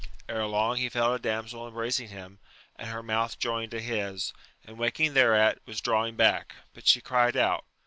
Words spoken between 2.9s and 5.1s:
mouth joined to his; and, wak